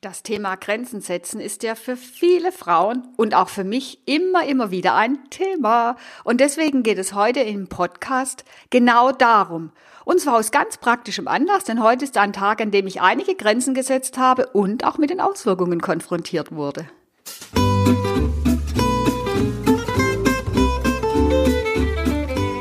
[0.00, 4.70] Das Thema Grenzen setzen ist ja für viele Frauen und auch für mich immer, immer
[4.70, 5.96] wieder ein Thema.
[6.22, 9.72] Und deswegen geht es heute im Podcast genau darum.
[10.04, 13.34] Und zwar aus ganz praktischem Anlass, denn heute ist ein Tag, an dem ich einige
[13.34, 16.86] Grenzen gesetzt habe und auch mit den Auswirkungen konfrontiert wurde.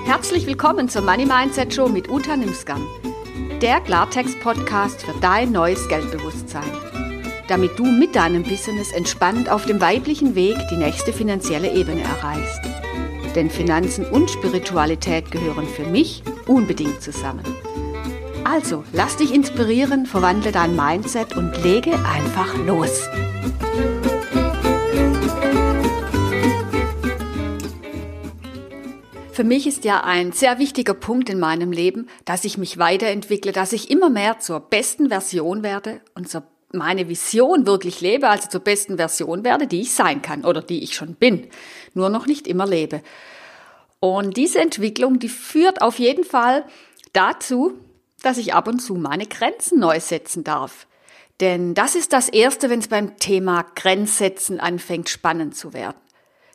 [0.05, 2.83] Herzlich willkommen zur Money Mindset Show mit Uta Nimskan,
[3.61, 6.96] der Klartext-Podcast für dein neues Geldbewusstsein
[7.47, 12.61] damit du mit deinem Business entspannt auf dem weiblichen Weg die nächste finanzielle Ebene erreichst.
[13.35, 17.43] Denn Finanzen und Spiritualität gehören für mich unbedingt zusammen.
[18.43, 23.07] Also, lass dich inspirieren, verwandle dein Mindset und lege einfach los.
[29.37, 33.51] Für mich ist ja ein sehr wichtiger Punkt in meinem Leben, dass ich mich weiterentwickle,
[33.51, 36.41] dass ich immer mehr zur besten Version werde und zur
[36.71, 40.83] meine Vision wirklich lebe, also zur besten Version werde, die ich sein kann oder die
[40.83, 41.47] ich schon bin,
[41.93, 43.01] nur noch nicht immer lebe.
[43.99, 46.65] Und diese Entwicklung, die führt auf jeden Fall
[47.13, 47.79] dazu,
[48.21, 50.87] dass ich ab und zu meine Grenzen neu setzen darf.
[51.39, 55.97] Denn das ist das Erste, wenn es beim Thema Grenzsetzen anfängt spannend zu werden.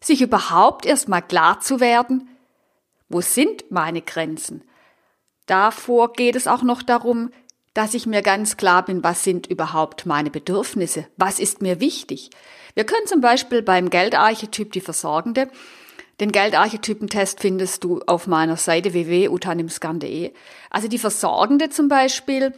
[0.01, 2.29] Sich überhaupt erstmal klar zu werden,
[3.09, 4.65] wo sind meine Grenzen?
[5.47, 7.31] Davor geht es auch noch darum,
[7.75, 12.31] dass ich mir ganz klar bin, was sind überhaupt meine Bedürfnisse, was ist mir wichtig.
[12.75, 15.49] Wir können zum Beispiel beim Geldarchetyp die Versorgende,
[16.21, 20.33] den Geldarchetypentest findest du auf meiner Seite www.utanimskan.de.
[20.71, 22.55] Also die Versorgende zum Beispiel,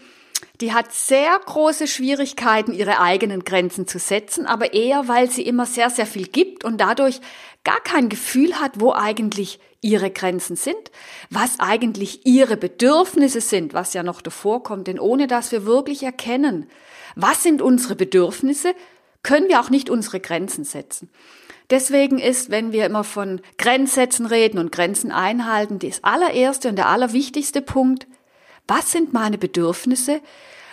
[0.61, 5.67] die hat sehr große Schwierigkeiten, ihre eigenen Grenzen zu setzen, aber eher, weil sie immer
[5.67, 7.21] sehr, sehr viel gibt und dadurch
[7.65, 10.91] gar kein Gefühl hat, wo eigentlich ihre Grenzen sind,
[11.29, 16.03] was eigentlich ihre Bedürfnisse sind, was ja noch davor kommt, denn ohne dass wir wirklich
[16.03, 16.69] erkennen,
[17.17, 18.75] was sind unsere Bedürfnisse,
[19.23, 21.11] können wir auch nicht unsere Grenzen setzen.
[21.71, 26.89] Deswegen ist, wenn wir immer von Grenzsätzen reden und Grenzen einhalten, das allererste und der
[26.89, 28.07] allerwichtigste Punkt,
[28.67, 30.21] was sind meine Bedürfnisse?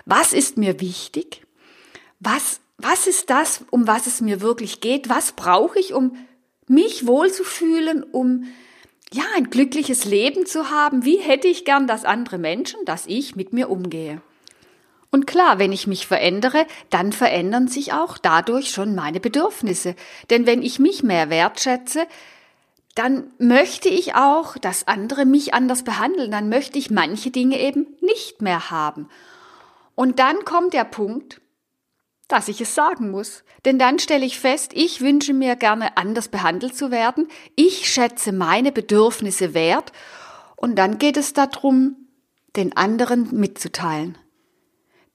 [0.05, 1.45] Was ist mir wichtig?
[2.19, 5.09] Was, was ist das, um was es mir wirklich geht?
[5.09, 6.15] Was brauche ich, um
[6.67, 8.45] mich wohlzufühlen, um
[9.13, 13.35] ja, ein glückliches Leben zu haben, wie hätte ich gern, dass andere Menschen, dass ich
[13.35, 14.21] mit mir umgehe.
[15.09, 19.95] Und klar, wenn ich mich verändere, dann verändern sich auch dadurch schon meine Bedürfnisse.
[20.29, 22.07] Denn wenn ich mich mehr wertschätze,
[22.95, 26.31] dann möchte ich auch, dass andere mich anders behandeln.
[26.31, 29.07] Dann möchte ich manche Dinge eben nicht mehr haben.
[29.95, 31.41] Und dann kommt der Punkt,
[32.27, 33.43] dass ich es sagen muss.
[33.65, 37.27] Denn dann stelle ich fest, ich wünsche mir gerne anders behandelt zu werden.
[37.55, 39.91] Ich schätze meine Bedürfnisse wert.
[40.55, 41.95] Und dann geht es darum,
[42.55, 44.17] den anderen mitzuteilen.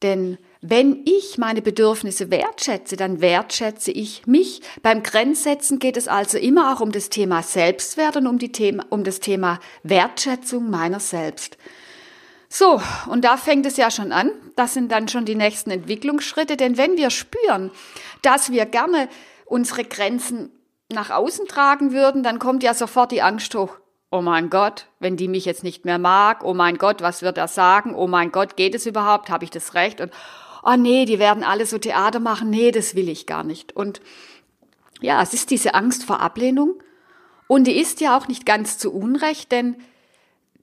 [0.02, 4.60] Denn wenn ich meine Bedürfnisse wertschätze, dann wertschätze ich mich.
[4.82, 8.84] Beim Grenzsetzen geht es also immer auch um das Thema Selbstwert und um, die Thema,
[8.90, 11.56] um das Thema Wertschätzung meiner selbst.
[12.48, 14.30] So, und da fängt es ja schon an.
[14.54, 16.56] Das sind dann schon die nächsten Entwicklungsschritte.
[16.56, 17.70] Denn wenn wir spüren,
[18.22, 19.08] dass wir gerne
[19.46, 20.50] unsere Grenzen
[20.92, 23.78] nach außen tragen würden, dann kommt ja sofort die Angst hoch.
[24.10, 27.38] Oh mein Gott, wenn die mich jetzt nicht mehr mag, oh mein Gott, was wird
[27.38, 27.94] er sagen?
[27.94, 29.30] Oh mein Gott, geht es überhaupt?
[29.30, 30.00] Habe ich das Recht?
[30.00, 30.12] Und
[30.62, 32.50] oh nee, die werden alle so Theater machen.
[32.50, 33.74] Nee, das will ich gar nicht.
[33.74, 34.00] Und
[35.00, 36.74] ja, es ist diese Angst vor Ablehnung.
[37.48, 39.76] Und die ist ja auch nicht ganz zu Unrecht, denn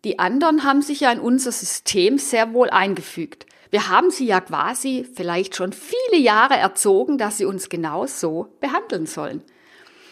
[0.04, 3.46] die anderen haben sich ja in unser System sehr wohl eingefügt.
[3.70, 8.54] Wir haben sie ja quasi vielleicht schon viele Jahre erzogen, dass sie uns genau so
[8.60, 9.42] behandeln sollen.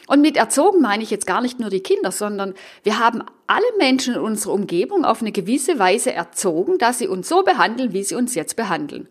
[0.07, 2.53] Und mit erzogen meine ich jetzt gar nicht nur die Kinder, sondern
[2.83, 7.29] wir haben alle Menschen in unserer Umgebung auf eine gewisse Weise erzogen, dass sie uns
[7.29, 9.07] so behandeln, wie sie uns jetzt behandeln.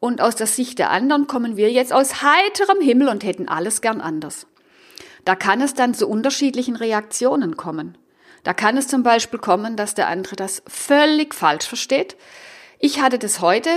[0.00, 3.80] Und aus der Sicht der anderen kommen wir jetzt aus heiterem Himmel und hätten alles
[3.80, 4.46] gern anders.
[5.24, 7.98] Da kann es dann zu unterschiedlichen Reaktionen kommen.
[8.44, 12.16] Da kann es zum Beispiel kommen, dass der andere das völlig falsch versteht.
[12.78, 13.70] Ich hatte das heute.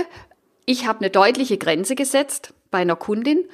[0.64, 3.44] Ich habe eine deutliche Grenze gesetzt bei einer Kundin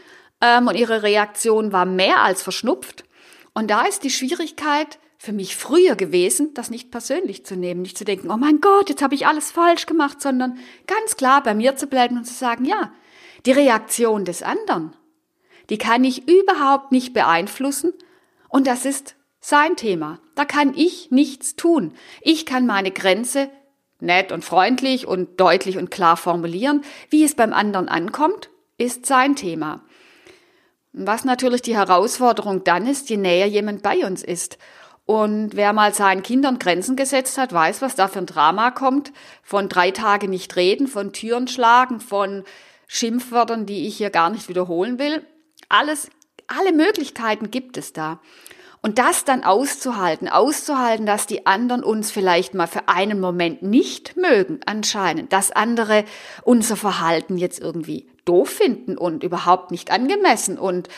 [0.40, 3.04] ähm, und ihre Reaktion war mehr als verschnupft.
[3.54, 7.98] Und da ist die Schwierigkeit für mich früher gewesen, das nicht persönlich zu nehmen, nicht
[7.98, 11.54] zu denken, oh mein Gott, jetzt habe ich alles falsch gemacht, sondern ganz klar bei
[11.54, 12.92] mir zu bleiben und zu sagen, ja,
[13.44, 14.94] die Reaktion des anderen,
[15.70, 17.92] die kann ich überhaupt nicht beeinflussen
[18.48, 20.20] und das ist sein Thema.
[20.36, 21.92] Da kann ich nichts tun.
[22.20, 23.50] Ich kann meine Grenze
[24.00, 26.82] nett und freundlich und deutlich und klar formulieren.
[27.10, 29.82] Wie es beim anderen ankommt, ist sein Thema.
[31.00, 34.58] Was natürlich die Herausforderung dann ist, je näher jemand bei uns ist.
[35.06, 39.12] Und wer mal seinen Kindern Grenzen gesetzt hat, weiß, was da für ein Drama kommt.
[39.42, 42.42] Von drei Tage nicht reden, von Türen schlagen, von
[42.88, 45.24] Schimpfwörtern, die ich hier gar nicht wiederholen will.
[45.68, 46.10] Alles,
[46.46, 48.20] alle Möglichkeiten gibt es da.
[48.80, 54.16] Und das dann auszuhalten, auszuhalten, dass die anderen uns vielleicht mal für einen Moment nicht
[54.16, 56.04] mögen, anscheinend, dass andere
[56.44, 60.88] unser Verhalten jetzt irgendwie doof finden und überhaupt nicht angemessen und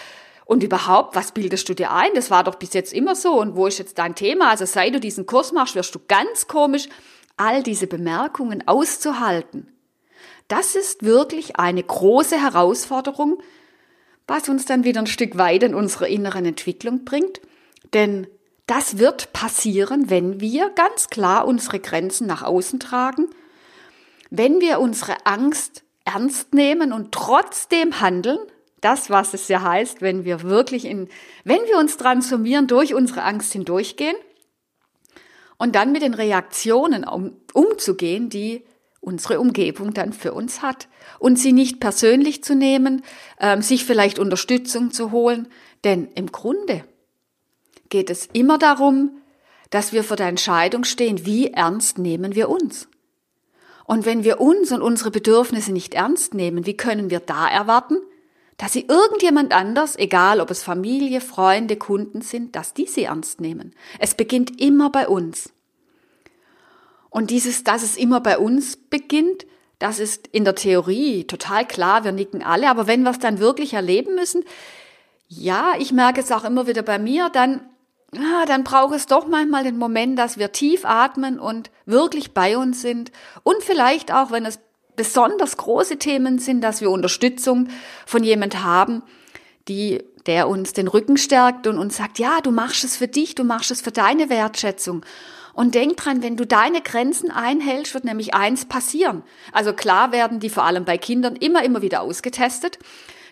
[0.50, 2.11] und überhaupt, was bildest du dir ein?
[2.17, 3.41] Das war doch bis jetzt immer so.
[3.41, 4.50] Und wo ist jetzt dein Thema?
[4.50, 6.88] Also seit du diesen Kurs machst, wirst du ganz komisch,
[7.37, 9.69] all diese Bemerkungen auszuhalten.
[10.49, 13.41] Das ist wirklich eine große Herausforderung,
[14.26, 17.41] was uns dann wieder ein Stück weit in unsere inneren Entwicklung bringt.
[17.93, 18.27] Denn
[18.67, 23.27] das wird passieren, wenn wir ganz klar unsere Grenzen nach außen tragen,
[24.31, 28.39] wenn wir unsere Angst ernst nehmen und trotzdem handeln,
[28.81, 31.09] das, was es ja heißt, wenn wir wirklich in,
[31.45, 34.17] wenn wir uns transformieren, durch unsere Angst hindurchgehen
[35.59, 38.65] und dann mit den Reaktionen um, umzugehen, die
[39.01, 40.89] unsere Umgebung dann für uns hat.
[41.19, 43.03] Und sie nicht persönlich zu nehmen,
[43.41, 45.49] ähm, sich vielleicht Unterstützung zu holen.
[45.85, 46.85] Denn im Grunde
[47.91, 49.21] geht es immer darum,
[49.69, 52.89] dass wir vor der Entscheidung stehen, wie ernst nehmen wir uns.
[53.85, 57.97] Und wenn wir uns und unsere Bedürfnisse nicht ernst nehmen, wie können wir da erwarten,
[58.57, 63.41] dass sie irgendjemand anders, egal ob es Familie, Freunde, Kunden sind, dass die sie ernst
[63.41, 63.75] nehmen.
[63.99, 65.51] Es beginnt immer bei uns.
[67.09, 69.47] Und dieses, dass es immer bei uns beginnt,
[69.79, 73.39] das ist in der Theorie total klar, wir nicken alle, aber wenn wir es dann
[73.39, 74.45] wirklich erleben müssen,
[75.27, 77.63] ja, ich merke es auch immer wieder bei mir, dann,
[78.15, 82.59] ja, dann braucht es doch manchmal den Moment, dass wir tief atmen und wirklich bei
[82.59, 83.12] uns sind
[83.43, 84.59] und vielleicht auch, wenn es
[84.97, 87.69] besonders große Themen sind, dass wir Unterstützung
[88.07, 89.03] von jemand haben,
[89.69, 93.35] die, der uns den Rücken stärkt und uns sagt, ja, du machst es für dich,
[93.35, 95.05] du machst es für deine Wertschätzung.
[95.55, 99.23] Und denk dran, wenn du deine Grenzen einhältst, wird nämlich eins passieren.
[99.53, 102.79] Also klar werden die vor allem bei Kindern immer, immer wieder ausgetestet.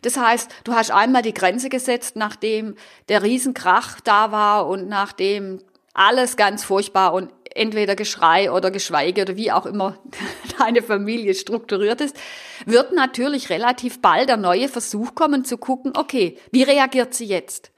[0.03, 2.77] Das heißt, du hast einmal die Grenze gesetzt, nachdem
[3.09, 5.61] der Riesenkrach da war und nachdem
[5.95, 9.99] alles ganz furchtbar und entweder Geschrei oder Geschweige oder wie auch immer
[10.59, 12.17] deine Familie strukturiert ist,
[12.67, 17.73] wird natürlich relativ bald der neue Versuch kommen zu gucken, okay, wie reagiert sie jetzt?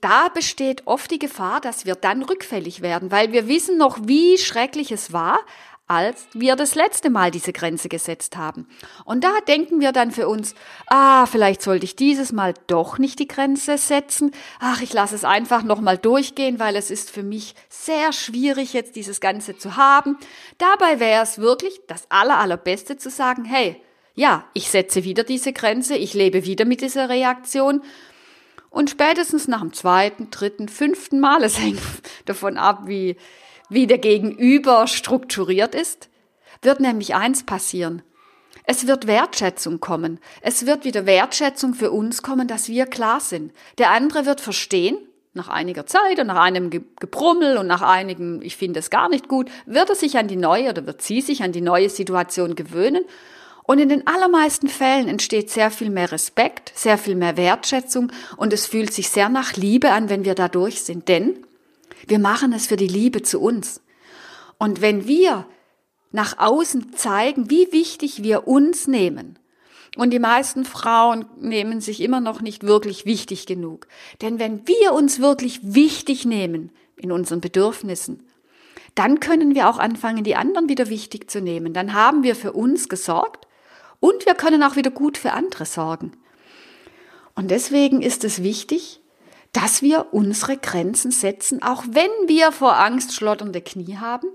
[0.00, 4.38] Da besteht oft die Gefahr, dass wir dann rückfällig werden, weil wir wissen noch, wie
[4.38, 5.40] schrecklich es war,
[5.90, 8.68] als wir das letzte Mal diese Grenze gesetzt haben.
[9.04, 10.54] Und da denken wir dann für uns,
[10.86, 14.30] ah, vielleicht sollte ich dieses Mal doch nicht die Grenze setzen.
[14.60, 18.94] Ach, ich lasse es einfach nochmal durchgehen, weil es ist für mich sehr schwierig, jetzt
[18.94, 20.16] dieses Ganze zu haben.
[20.58, 23.82] Dabei wäre es wirklich das aller, allerbeste zu sagen, hey,
[24.14, 27.82] ja, ich setze wieder diese Grenze, ich lebe wieder mit dieser Reaktion.
[28.70, 31.80] Und spätestens nach dem zweiten, dritten, fünften Mal, es hängt
[32.26, 33.16] davon ab, wie,
[33.70, 36.10] wie der Gegenüber strukturiert ist,
[36.62, 38.02] wird nämlich eins passieren.
[38.64, 40.20] Es wird Wertschätzung kommen.
[40.42, 43.52] Es wird wieder Wertschätzung für uns kommen, dass wir klar sind.
[43.78, 44.98] Der andere wird verstehen,
[45.32, 49.28] nach einiger Zeit und nach einem Gebrummel und nach einigem, ich finde es gar nicht
[49.28, 52.56] gut, wird er sich an die neue oder wird sie sich an die neue Situation
[52.56, 53.04] gewöhnen.
[53.62, 58.52] Und in den allermeisten Fällen entsteht sehr viel mehr Respekt, sehr viel mehr Wertschätzung und
[58.52, 61.06] es fühlt sich sehr nach Liebe an, wenn wir da durch sind.
[61.06, 61.46] Denn
[62.06, 63.82] wir machen es für die Liebe zu uns.
[64.58, 65.46] Und wenn wir
[66.12, 69.38] nach außen zeigen, wie wichtig wir uns nehmen,
[69.96, 73.88] und die meisten Frauen nehmen sich immer noch nicht wirklich wichtig genug.
[74.22, 78.22] Denn wenn wir uns wirklich wichtig nehmen in unseren Bedürfnissen,
[78.94, 81.72] dann können wir auch anfangen, die anderen wieder wichtig zu nehmen.
[81.72, 83.46] Dann haben wir für uns gesorgt
[83.98, 86.12] und wir können auch wieder gut für andere sorgen.
[87.34, 88.99] Und deswegen ist es wichtig,
[89.52, 94.28] dass wir unsere Grenzen setzen, auch wenn wir vor Angst schlotternde Knie haben,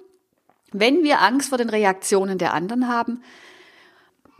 [0.72, 3.22] wenn wir Angst vor den Reaktionen der anderen haben.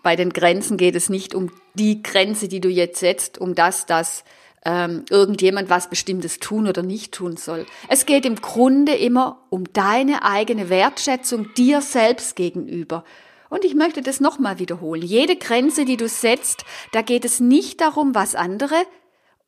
[0.04, 3.86] Bei den Grenzen geht es nicht um die Grenze, die du jetzt setzt, um das,
[3.86, 4.24] dass
[4.66, 7.66] ähm, irgendjemand was Bestimmtes tun oder nicht tun soll.
[7.88, 13.06] Es geht im Grunde immer um deine eigene Wertschätzung dir selbst gegenüber.
[13.50, 15.04] Und ich möchte das nochmal wiederholen.
[15.04, 18.76] Jede Grenze, die du setzt, da geht es nicht darum, was andere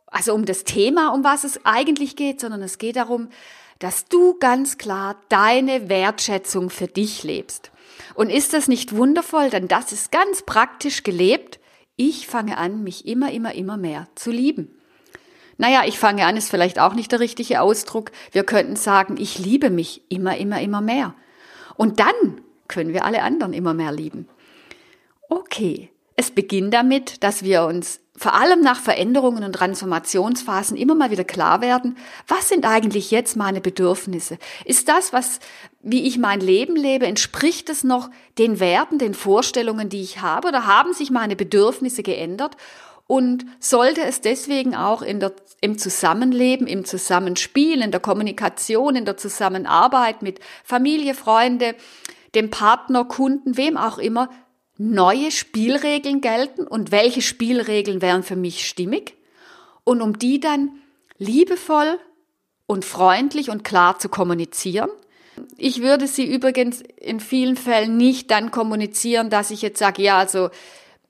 [0.07, 3.29] also um das Thema, um was es eigentlich geht, sondern es geht darum,
[3.79, 7.71] dass du ganz klar deine Wertschätzung für dich lebst.
[8.15, 9.49] Und ist das nicht wundervoll?
[9.49, 11.59] Denn das ist ganz praktisch gelebt.
[11.95, 14.73] Ich fange an, mich immer, immer, immer mehr zu lieben.
[15.57, 18.11] Naja, ich fange an, ist vielleicht auch nicht der richtige Ausdruck.
[18.31, 21.15] Wir könnten sagen, ich liebe mich immer, immer, immer mehr.
[21.75, 24.27] Und dann können wir alle anderen immer mehr lieben.
[25.29, 31.11] Okay, es beginnt damit, dass wir uns vor allem nach Veränderungen und Transformationsphasen immer mal
[31.11, 31.97] wieder klar werden,
[32.27, 34.39] was sind eigentlich jetzt meine Bedürfnisse?
[34.65, 35.39] Ist das, was,
[35.81, 38.09] wie ich mein Leben lebe, entspricht es noch
[38.39, 42.57] den Werten, den Vorstellungen, die ich habe, oder haben sich meine Bedürfnisse geändert?
[43.05, 45.31] Und sollte es deswegen auch in der,
[45.61, 51.75] im Zusammenleben, im Zusammenspiel, in der Kommunikation, in der Zusammenarbeit mit Familie, Freunde,
[52.35, 54.29] dem Partner, Kunden, wem auch immer,
[54.77, 59.15] neue Spielregeln gelten und welche Spielregeln wären für mich stimmig
[59.83, 60.71] und um die dann
[61.17, 61.99] liebevoll
[62.67, 64.89] und freundlich und klar zu kommunizieren.
[65.57, 70.17] Ich würde sie übrigens in vielen Fällen nicht dann kommunizieren, dass ich jetzt sage, ja,
[70.17, 70.49] also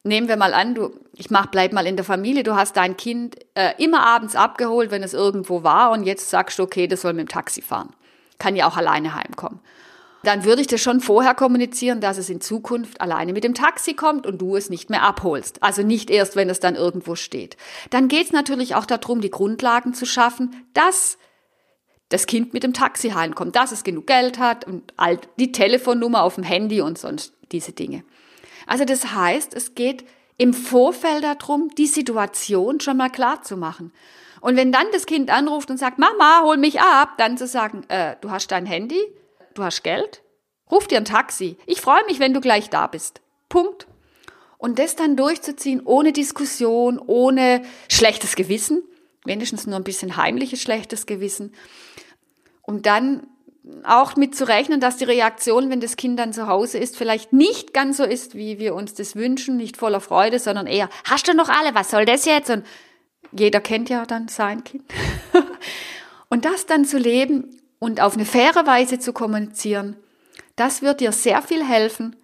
[0.03, 2.97] nehmen wir mal an, du, ich mach, bleib mal in der Familie, du hast dein
[2.97, 7.01] Kind äh, immer abends abgeholt, wenn es irgendwo war und jetzt sagst du, okay, das
[7.01, 7.89] soll mit dem Taxi fahren.
[8.37, 9.59] Kann ja auch alleine heimkommen
[10.23, 13.93] dann würde ich das schon vorher kommunizieren, dass es in Zukunft alleine mit dem Taxi
[13.93, 15.61] kommt und du es nicht mehr abholst.
[15.63, 17.57] Also nicht erst, wenn es dann irgendwo steht.
[17.89, 21.17] Dann geht es natürlich auch darum, die Grundlagen zu schaffen, dass
[22.09, 24.93] das Kind mit dem Taxi heimkommt, dass es genug Geld hat und
[25.39, 28.03] die Telefonnummer auf dem Handy und sonst diese Dinge.
[28.65, 30.05] Also das heißt, es geht
[30.37, 33.91] im Vorfeld darum, die Situation schon mal klar zu machen.
[34.39, 37.83] Und wenn dann das Kind anruft und sagt, Mama, hol mich ab, dann zu sagen,
[37.89, 39.01] äh, du hast dein Handy,
[39.57, 40.21] Du hast Geld?
[40.69, 41.57] Ruf dir ein Taxi.
[41.65, 43.21] Ich freue mich, wenn du gleich da bist.
[43.49, 43.87] Punkt.
[44.59, 48.83] Und das dann durchzuziehen ohne Diskussion, ohne schlechtes Gewissen,
[49.25, 51.55] wenigstens nur ein bisschen heimliches schlechtes Gewissen.
[52.61, 53.25] Und dann
[53.83, 57.33] auch mit zu rechnen, dass die Reaktion, wenn das Kind dann zu Hause ist, vielleicht
[57.33, 61.27] nicht ganz so ist, wie wir uns das wünschen, nicht voller Freude, sondern eher, hast
[61.27, 62.51] du noch alle, was soll das jetzt?
[62.51, 62.63] Und
[63.31, 64.83] jeder kennt ja dann sein Kind.
[66.29, 69.95] und das dann zu leben und auf eine faire Weise zu kommunizieren,
[70.55, 72.15] das wird dir sehr viel helfen,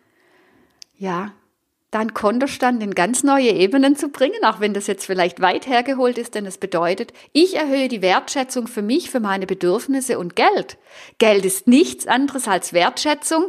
[0.97, 1.31] ja,
[1.93, 6.17] dein Kontostand in ganz neue Ebenen zu bringen, auch wenn das jetzt vielleicht weit hergeholt
[6.17, 10.77] ist, denn es bedeutet, ich erhöhe die Wertschätzung für mich, für meine Bedürfnisse und Geld.
[11.19, 13.45] Geld ist nichts anderes als Wertschätzung.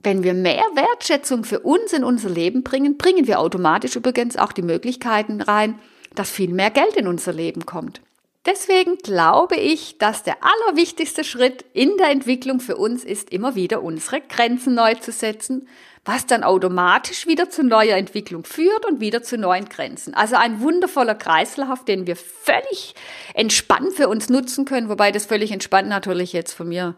[0.00, 4.52] Wenn wir mehr Wertschätzung für uns in unser Leben bringen, bringen wir automatisch übrigens auch
[4.52, 5.80] die Möglichkeiten rein,
[6.14, 8.00] dass viel mehr Geld in unser Leben kommt.
[8.48, 13.82] Deswegen glaube ich, dass der allerwichtigste Schritt in der Entwicklung für uns ist, immer wieder
[13.82, 15.68] unsere Grenzen neu zu setzen,
[16.06, 20.14] was dann automatisch wieder zu neuer Entwicklung führt und wieder zu neuen Grenzen.
[20.14, 22.94] Also ein wundervoller Kreislauf, den wir völlig
[23.34, 26.94] entspannt für uns nutzen können, wobei das völlig entspannt natürlich jetzt von mir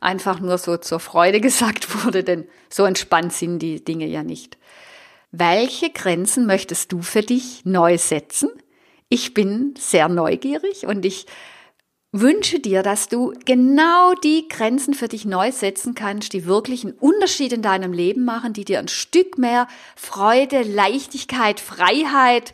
[0.00, 4.56] einfach nur so zur Freude gesagt wurde, denn so entspannt sind die Dinge ja nicht.
[5.30, 8.48] Welche Grenzen möchtest du für dich neu setzen?
[9.08, 11.26] Ich bin sehr neugierig und ich
[12.12, 16.94] wünsche dir, dass du genau die Grenzen für dich neu setzen kannst, die wirklich einen
[16.94, 22.52] Unterschied in deinem Leben machen, die dir ein Stück mehr Freude, Leichtigkeit, Freiheit,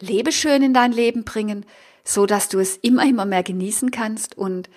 [0.00, 1.66] Lebeschön in dein Leben bringen,
[2.04, 4.68] so dass du es immer, immer mehr genießen kannst und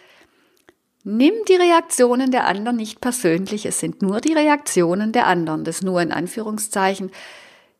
[1.03, 5.81] Nimm die Reaktionen der anderen nicht persönlich, es sind nur die Reaktionen der anderen, das
[5.81, 7.09] nur in Anführungszeichen.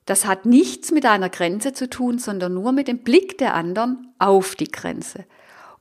[0.05, 4.13] Das hat nichts mit einer Grenze zu tun, sondern nur mit dem Blick der anderen
[4.19, 5.25] auf die Grenze.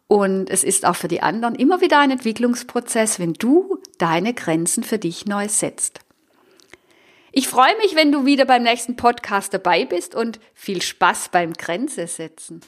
[0.08, 4.82] Und es ist auch für die anderen immer wieder ein Entwicklungsprozess, wenn du deine Grenzen
[4.82, 6.00] für dich neu setzt.
[7.32, 11.52] Ich freue mich, wenn du wieder beim nächsten Podcast dabei bist und viel Spaß beim
[11.52, 12.60] Grenze setzen.